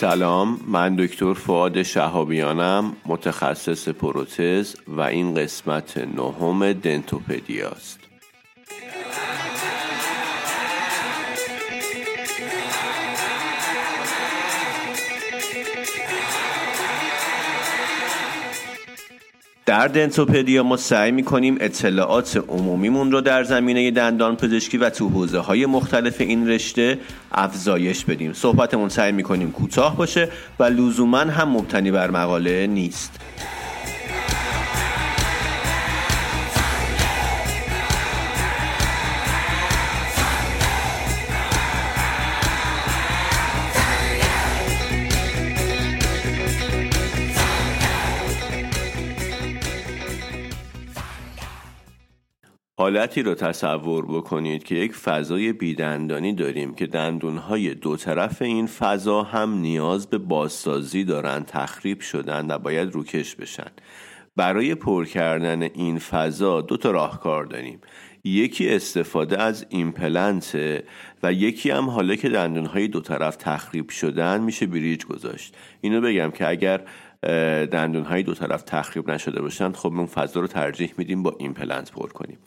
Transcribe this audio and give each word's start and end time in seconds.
سلام 0.00 0.60
من 0.66 0.96
دکتر 0.96 1.34
فعاد 1.34 1.82
شهابیانم 1.82 2.96
متخصص 3.06 3.88
پروتز 3.88 4.76
و 4.88 5.00
این 5.00 5.34
قسمت 5.34 5.98
نهم 5.98 6.72
دنتوپدیاست 6.72 8.07
در 19.68 19.88
دنتوپدیا 19.88 20.62
ما 20.62 20.76
سعی 20.76 21.12
می‌کنیم 21.12 21.58
اطلاعات 21.60 22.44
عمومیمون 22.48 23.12
رو 23.12 23.20
در 23.20 23.44
زمینه 23.44 23.90
دندان 23.90 24.36
پزشکی 24.36 24.78
و 24.78 24.90
تو 24.90 25.08
حوزه 25.08 25.38
های 25.38 25.66
مختلف 25.66 26.20
این 26.20 26.48
رشته 26.48 26.98
افزایش 27.32 28.04
بدیم. 28.04 28.32
صحبتمون 28.32 28.88
سعی 28.88 29.12
می‌کنیم 29.12 29.50
کوتاه 29.50 29.96
باشه 29.96 30.28
و 30.58 30.64
لزوما 30.64 31.18
هم 31.18 31.48
مبتنی 31.48 31.90
بر 31.90 32.10
مقاله 32.10 32.66
نیست. 32.66 33.20
حالتی 52.80 53.22
رو 53.22 53.34
تصور 53.34 54.06
بکنید 54.06 54.64
که 54.64 54.74
یک 54.74 54.94
فضای 54.94 55.52
بیدندانی 55.52 56.32
داریم 56.32 56.74
که 56.74 56.86
دندونهای 56.86 57.74
دو 57.74 57.96
طرف 57.96 58.42
این 58.42 58.66
فضا 58.66 59.22
هم 59.22 59.54
نیاز 59.54 60.06
به 60.06 60.18
بازسازی 60.18 61.04
دارن 61.04 61.44
تخریب 61.44 62.00
شدن 62.00 62.46
و 62.50 62.58
باید 62.58 62.92
روکش 62.92 63.34
بشن. 63.34 63.70
برای 64.36 64.74
پر 64.74 65.04
کردن 65.04 65.62
این 65.62 65.98
فضا 65.98 66.60
دو 66.60 66.76
تا 66.76 66.90
راهکار 66.90 67.44
داریم. 67.44 67.80
یکی 68.24 68.68
استفاده 68.68 69.42
از 69.42 69.66
ایمپلنت 69.68 70.56
و 71.22 71.32
یکی 71.32 71.70
هم 71.70 71.90
حالا 71.90 72.14
که 72.14 72.28
دندونهای 72.28 72.88
دو 72.88 73.00
طرف 73.00 73.36
تخریب 73.36 73.88
شدن 73.88 74.40
میشه 74.40 74.66
bridge 74.66 75.04
گذاشت. 75.04 75.56
اینو 75.80 76.00
بگم 76.00 76.30
که 76.30 76.48
اگر 76.48 76.80
دندون 77.22 78.04
های 78.04 78.22
دو 78.22 78.34
طرف 78.34 78.62
تخریب 78.62 79.10
نشده 79.10 79.42
باشند 79.42 79.76
خب 79.76 79.92
اون 79.92 80.06
فضا 80.06 80.40
رو 80.40 80.46
ترجیح 80.46 80.94
میدیم 80.96 81.22
با 81.22 81.36
ایمپلنت 81.38 81.92
پر 81.92 82.08
کنیم. 82.08 82.38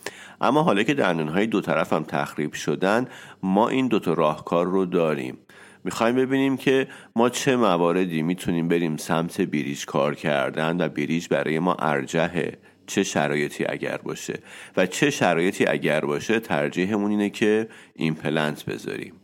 اما 0.41 0.63
حالا 0.63 0.83
که 0.83 0.93
دندون 0.93 1.27
های 1.27 1.47
دو 1.47 1.61
طرف 1.61 1.93
هم 1.93 2.03
تخریب 2.03 2.53
شدن 2.53 3.07
ما 3.43 3.69
این 3.69 3.87
دوتا 3.87 4.13
راهکار 4.13 4.65
رو 4.65 4.85
داریم. 4.85 5.37
می‌خوایم 5.83 6.15
ببینیم 6.15 6.57
که 6.57 6.87
ما 7.15 7.29
چه 7.29 7.55
مواردی 7.55 8.21
می‌تونیم 8.21 8.67
بریم 8.67 8.97
سمت 8.97 9.41
bridge 9.41 9.85
کار 9.85 10.15
کردن 10.15 10.81
و 10.81 10.89
bridge 10.89 11.27
برای 11.27 11.59
ما 11.59 11.75
ارجحه 11.79 12.57
چه 12.87 13.03
شرایطی 13.03 13.65
اگر 13.65 13.97
باشه. 13.97 14.39
و 14.77 14.85
چه 14.85 15.09
شرایطی 15.09 15.65
اگر 15.65 16.01
باشه 16.01 16.39
ترجیحمون 16.39 17.11
اینه 17.11 17.29
که 17.29 17.67
ایمپلنت 17.95 18.65
بذاریم. 18.65 19.20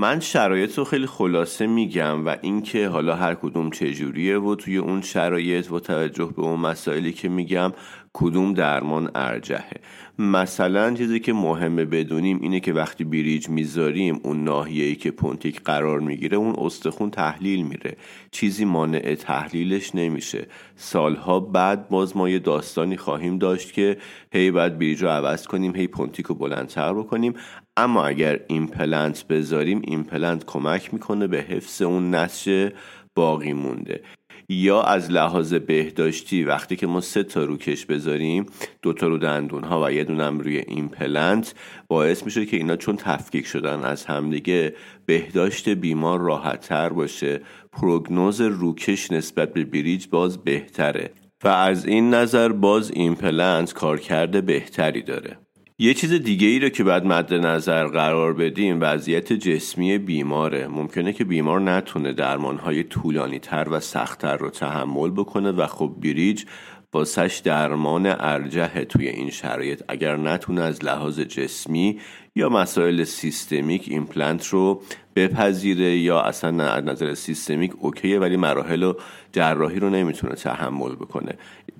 من 0.00 0.20
شرایط 0.20 0.78
رو 0.78 0.84
خیلی 0.84 1.06
خلاصه 1.06 1.66
میگم 1.66 2.26
و 2.26 2.36
اینکه 2.42 2.88
حالا 2.88 3.16
هر 3.16 3.34
کدوم 3.34 3.70
چجوریه 3.70 4.38
و 4.38 4.54
توی 4.54 4.76
اون 4.76 5.00
شرایط 5.02 5.72
و 5.72 5.80
توجه 5.80 6.32
به 6.36 6.42
اون 6.42 6.60
مسائلی 6.60 7.12
که 7.12 7.28
میگم 7.28 7.72
کدوم 8.12 8.54
درمان 8.54 9.10
ارجحه. 9.14 9.80
مثلا 10.18 10.94
چیزی 10.94 11.20
که 11.20 11.32
مهمه 11.32 11.84
بدونیم 11.84 12.38
اینه 12.42 12.60
که 12.60 12.72
وقتی 12.72 13.04
بریج 13.04 13.48
می‌ذاریم 13.48 14.20
اون 14.22 14.44
ناحیه‌ای 14.44 14.94
که 14.94 15.10
پونتیک 15.10 15.60
قرار 15.60 16.00
می‌گیره 16.00 16.36
اون 16.36 16.54
استخون 16.58 17.10
تحلیل 17.10 17.62
میره. 17.62 17.96
چیزی 18.30 18.64
مانع 18.64 19.14
تحلیلش 19.14 19.94
نمیشه. 19.94 20.46
سالها 20.76 21.40
بعد 21.40 21.88
باز 21.88 22.16
ما 22.16 22.28
یه 22.28 22.38
داستانی 22.38 22.96
خواهیم 22.96 23.38
داشت 23.38 23.72
که 23.72 23.96
هی 24.32 24.50
بعد 24.50 24.78
بریج 24.78 25.02
رو 25.02 25.08
عوض 25.08 25.46
کنیم 25.46 25.76
هی 25.76 25.86
پونتیک 25.86 26.26
رو 26.26 26.34
بلندتر 26.34 26.94
بکنیم. 26.94 27.34
اما 27.78 28.04
اگر 28.04 28.40
ایمپلنت 28.48 29.26
بذاریم 29.26 29.82
ایمپلنت 29.84 30.44
کمک 30.46 30.94
می‌کنه 30.94 31.26
به 31.26 31.38
حفظ 31.38 31.82
اون 31.82 32.14
نسج 32.14 32.72
باقی 33.14 33.52
مونده. 33.52 34.00
یا 34.48 34.82
از 34.82 35.10
لحاظ 35.10 35.54
بهداشتی 35.54 36.44
وقتی 36.44 36.76
که 36.76 36.86
ما 36.86 37.00
سه 37.00 37.22
تا 37.22 37.44
روکش 37.44 37.86
بذاریم 37.86 38.46
دو 38.82 38.92
تا 38.92 39.08
رو 39.08 39.18
دندون 39.18 39.64
ها 39.64 39.84
و 39.84 39.92
یه 39.92 40.04
دونم 40.04 40.40
روی 40.40 40.58
ایمپلنت 40.58 41.54
باعث 41.88 42.24
میشه 42.24 42.46
که 42.46 42.56
اینا 42.56 42.76
چون 42.76 42.96
تفکیک 42.96 43.46
شدن 43.46 43.84
از 43.84 44.04
همدیگه 44.04 44.74
بهداشت 45.06 45.68
بیمار 45.68 46.20
راحت 46.20 46.60
تر 46.60 46.88
باشه. 46.88 47.40
پروگنوز 47.72 48.40
روکش 48.40 49.12
نسبت 49.12 49.52
به 49.52 49.64
bridge 49.64 50.06
باز 50.06 50.38
بهتره. 50.38 51.10
و 51.44 51.48
از 51.48 51.86
این 51.86 52.14
نظر 52.14 52.52
باز 52.52 52.90
ایمپلنت 52.90 53.72
کارکرد 53.72 54.46
بهتری 54.46 55.02
داره. 55.02 55.47
یه 55.80 55.94
چیز 55.94 56.12
دیگه 56.12 56.46
ای 56.46 56.58
رو 56.58 56.68
که 56.68 56.84
بعد 56.84 57.06
مد 57.06 57.34
نظر 57.34 57.86
قرار 57.86 58.32
بدیم 58.32 58.78
وضعیت 58.80 59.32
جسمی 59.32 59.98
بیماره. 59.98 60.68
ممکنه 60.68 61.12
که 61.12 61.24
بیمار 61.24 61.60
نتونه 61.60 62.12
درمانهای 62.12 62.84
طولانی 62.84 63.38
تر 63.38 63.68
و 63.70 63.80
سختتر 63.80 64.36
رو 64.36 64.50
تحمل 64.50 65.10
بکنه 65.10 65.52
و 65.52 65.66
خب 65.66 65.94
bridge 66.02 66.44
واسش 66.92 67.40
درمان 67.44 68.06
ارجحه 68.06 68.84
توی 68.84 69.08
این 69.08 69.30
شرایط. 69.30 69.82
اگر 69.88 70.16
نتونه 70.16 70.62
از 70.62 70.84
لحاظ 70.84 71.20
جسمی 71.20 72.00
یا 72.36 72.48
مسائل 72.48 73.04
systemic 73.04 73.84
ایمپلنت 73.86 74.46
رو 74.46 74.82
بپذیره 75.16 75.96
یا 75.96 76.20
اصلا 76.20 76.72
از 76.72 76.84
نظر 76.84 77.14
systemic 77.14 77.72
okay 77.78 78.10
ه 78.10 78.18
ولی 78.18 78.36
مراحل 78.36 78.82
و 78.82 78.94
جراحی 79.32 79.80
رو 79.80 79.90
نمی‌تونه 79.90 80.34
تحمل 80.34 80.94
بکنه. 80.94 81.32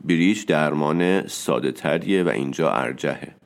بریج 0.04 0.46
درمان 0.46 1.26
ساده 1.26 1.72
تریه 1.72 2.22
و 2.22 2.28
اینجا 2.28 2.70
ارجهه 2.70 3.38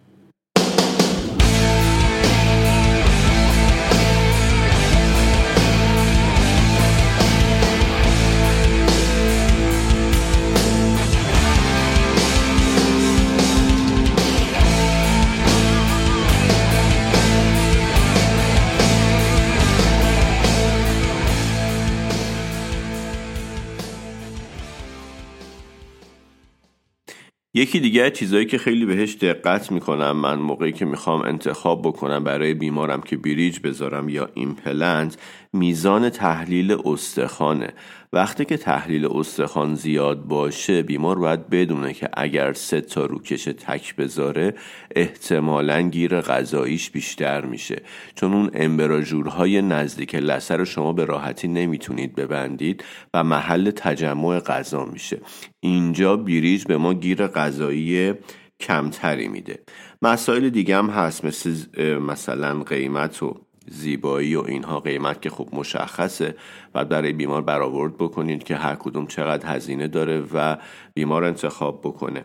یکی 27.55 27.81
دیگه 27.81 28.11
چیزایی 28.11 28.47
که 28.47 28.59
خیلی 28.59 28.87
بهش 28.87 29.15
دقت 29.15 29.73
می‌کنم 29.73 30.13
من 30.13 30.39
موقعی 30.39 30.73
که 30.73 30.85
می‌خوام 30.85 31.23
انتخاب 31.23 31.83
بکنم 31.83 32.25
برای 32.25 32.55
بیمارم 32.55 33.01
که 33.03 33.17
bridge 33.17 33.59
بذارم 33.65 34.09
یا 34.09 34.29
ایمپلنت 34.35 35.17
میزان 35.53 36.11
تحلیل 36.11 36.77
استخوانه 36.85 37.73
وقتی 38.15 38.45
که 38.45 38.57
تحلیل 38.57 39.07
استخوان 39.07 39.75
زیاد 39.75 40.25
باشه 40.25 40.83
بیمار 40.83 41.19
باید 41.19 41.51
بدونه 41.51 41.93
که 41.93 42.09
اگر 42.13 42.53
سه 42.53 42.81
تا 42.81 43.07
روکش 43.07 43.45
تک 43.45 43.97
بذاره 43.97 44.55
احتمالا 44.97 45.81
گیر 45.81 46.21
غذاییش 46.21 46.91
بیشتر 46.91 47.45
میشه. 47.45 47.83
چون 48.15 48.33
اون 48.33 48.51
embrasure 48.55 49.43
های 49.43 49.63
نزدیک 49.63 50.15
لثه 50.15 50.57
رو 50.57 50.65
شما 50.65 50.93
به 50.93 51.05
راحتی 51.05 51.49
نمی‌تونید 51.49 52.15
ببندید 52.15 52.85
و 53.15 53.25
محل 53.25 53.71
تجمع 53.71 54.39
غذا 54.39 54.85
میشه. 54.85 55.21
اینجا 55.61 56.17
bridge 56.17 56.65
به 56.65 56.77
ما 56.77 56.95
گیر 56.95 57.27
غذایی 57.27 58.15
کمتری 58.61 59.29
میده. 59.29 59.63
مسائل 60.03 60.49
دیگه 60.49 60.77
هم 60.77 60.91
هست 60.91 61.25
مثل 61.25 61.55
مثلا 61.99 62.63
قیمت 62.63 63.23
و 63.23 63.41
زیبایی 63.67 64.35
و 64.37 64.43
اینها 64.49 64.81
قیمت 64.81 65.23
که 65.23 65.31
خب 65.31 65.49
مشخصه. 65.53 66.35
و 66.75 66.85
برای 66.85 67.13
بیمار 67.13 67.43
برآورد 67.43 67.97
بکنید 67.97 68.45
که 68.45 68.57
هر 68.57 68.75
کدوم 68.75 69.07
چقدر 69.07 69.57
هزینه 69.57 69.89
داره 69.89 70.23
و 70.35 70.57
بیمار 70.95 71.25
انتخاب 71.25 71.81
بکنه. 71.81 72.25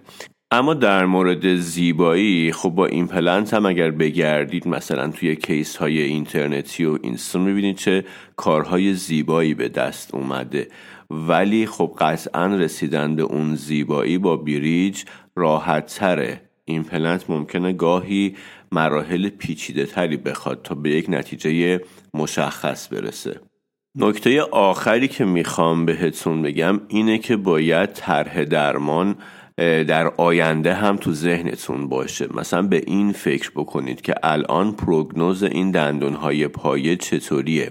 اما 0.51 0.73
در 0.73 1.05
مورد 1.05 1.55
زیبایی 1.55 2.51
خب 2.51 2.69
با 2.69 2.85
ایمپلنت 2.85 3.53
هم 3.53 3.65
اگر 3.65 3.91
بگردید 3.91 4.67
مثلا 4.67 5.11
توی 5.11 5.35
case 5.35 5.75
های 5.75 6.01
اینترنتی 6.01 6.85
و 6.85 6.97
اینستون 7.01 7.41
می‌بینید 7.41 7.75
چه 7.75 8.05
کارهای 8.35 8.93
زیبایی 8.93 9.53
به 9.53 9.69
دست 9.69 10.15
اومده. 10.15 10.67
ولی 11.09 11.65
خب 11.65 11.95
قطعا 11.99 12.45
رسیدن 12.45 13.15
به 13.15 13.21
اون 13.21 13.55
زیبایی 13.55 14.17
با 14.17 14.37
بریج 14.37 15.03
راحت 15.35 15.85
تره 15.85 16.41
این 16.65 16.83
پلنت 16.83 17.29
ممکنه 17.29 17.73
گاهی 17.73 18.35
مراحل 18.71 19.29
پیچیده 19.29 19.85
تری 19.85 20.17
بخواد 20.17 20.61
تا 20.63 20.75
به 20.75 20.89
یک 20.89 21.05
نتیجه 21.09 21.81
مشخص 22.13 22.93
برسه. 22.93 23.39
نکته 23.95 24.41
آخری 24.41 25.07
که 25.07 25.25
می‌خوام 25.25 25.85
بهتون 25.85 26.41
بگم 26.41 26.81
اینه 26.87 27.17
که 27.17 27.35
باید 27.35 27.93
طرح 27.93 28.43
درمان 28.43 29.15
در 29.57 30.07
آینده 30.07 30.73
هم 30.73 30.97
تو 30.97 31.13
ذهنتون 31.13 31.89
باشه. 31.89 32.27
مثلا 32.33 32.61
به 32.61 32.83
این 32.87 33.11
فکر 33.11 33.51
بکنید 33.55 34.01
که 34.01 34.15
الان 34.23 34.71
پروگنوز 34.71 35.43
این 35.43 35.71
دندونهای 35.71 36.47
پایه 36.47 36.95
چطوریه؟ 36.95 37.69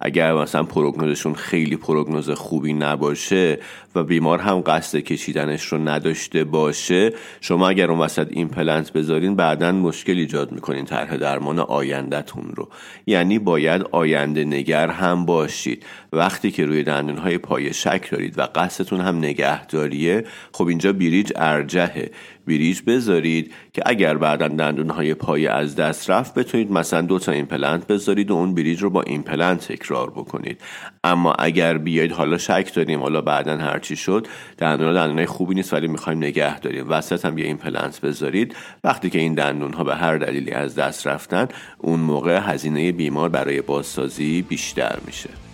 اگر 0.00 0.34
مثلا 0.34 0.62
پروگنوزشون 0.62 1.34
خیلی 1.34 1.76
پروگنوز 1.76 2.30
خوبی 2.30 2.72
نباشه 2.72 3.58
و 3.94 4.04
بیمار 4.04 4.38
هم 4.38 4.60
قصد 4.60 4.98
کشیدنش 4.98 5.64
رو 5.64 5.88
نداشته 5.88 6.44
باشه 6.44 7.12
شما 7.40 7.68
اگر 7.68 7.90
اون 7.90 8.00
وسط 8.00 8.26
ایمپلنت 8.30 8.92
بذارین 8.92 9.36
بعدا 9.36 9.72
مشکل 9.72 10.18
ایجاد 10.18 10.52
می‌کنین 10.52 10.84
طرح 10.84 11.16
درمان 11.16 11.58
آیندهتون 11.58 12.52
رو. 12.56 12.68
یعنی 13.06 13.38
باید 13.38 13.82
آینده 13.92 14.44
نگر 14.44 14.88
هم 14.88 15.26
باشید. 15.26 15.84
وقتی 16.12 16.50
که 16.50 16.66
روی 16.66 16.82
دندونهای 16.82 17.38
پایه 17.38 17.72
شک 17.72 18.10
دارید 18.10 18.38
و 18.38 18.42
قصدتون 18.54 19.00
هم 19.00 19.18
نگهداریه 19.18 20.24
خب 20.52 20.66
اینجا 20.66 20.92
bridge 20.92 21.32
ارجحه. 21.36 22.10
bridge 22.46 22.80
بذارید 22.86 23.54
که 23.72 23.82
اگر 23.86 24.16
بعدا 24.16 24.48
دندونهای 24.48 25.14
پایه 25.14 25.50
از 25.50 25.76
دست 25.76 26.10
رفت 26.10 26.34
بتونید 26.34 26.72
مثلا 26.72 27.00
دو 27.00 27.18
تا 27.18 27.32
ایمپلنت 27.32 27.86
بذارید 27.86 28.30
و 28.30 28.34
اون 28.34 28.54
bridge 28.54 28.82
رو 28.82 28.90
با 28.90 29.02
ایمپلنت 29.02 29.72
تکرار 29.72 30.10
بکنید. 30.10 30.60
اما 31.04 31.32
اگر 31.32 31.78
بیاید 31.78 32.12
حالا 32.12 32.38
شک 32.38 32.74
داریم 32.74 33.00
حالا 33.00 33.20
بعدا 33.20 33.56
هرچی 33.56 33.96
شد 33.96 34.26
دندون 34.58 34.94
دندونهای 34.94 35.26
خوبی 35.26 35.54
نیست 35.54 35.72
ولی 35.72 35.88
می‌خوایم 35.88 36.18
نگه 36.18 36.60
داریم. 36.60 36.86
وسط 36.88 37.24
هم 37.24 37.38
یه 37.38 37.46
ایمپلنت 37.46 38.00
بذارید. 38.00 38.56
وقتی 38.84 39.10
که 39.10 39.18
این 39.18 39.34
دندون 39.34 39.72
ها 39.72 39.84
به 39.84 39.96
هر 39.96 40.18
دلیلی 40.18 40.50
از 40.50 40.74
دست 40.74 41.06
رفتن 41.06 41.48
اون 41.78 42.00
موقع 42.00 42.40
هزینه 42.42 42.92
بیمار 42.92 43.28
برای 43.28 43.62
بازسازی 43.62 44.42
بیشتر 44.42 44.98
میشه. 45.06 45.49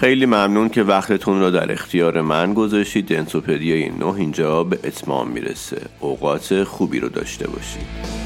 خیلی 0.00 0.26
ممنون 0.26 0.68
که 0.68 0.82
وقتتون 0.82 1.40
را 1.40 1.50
در 1.50 1.72
اختیار 1.72 2.20
من 2.20 2.54
گذاشتید. 2.54 3.08
دنسوپدیای 3.08 3.88
نه 3.88 4.14
اینجا 4.14 4.64
به 4.64 4.78
اتمام 4.84 5.30
می‌رسه. 5.30 5.82
اوقات 6.00 6.64
خوبی 6.64 7.00
رو 7.00 7.08
داشته 7.08 7.48
باشید. 7.48 8.23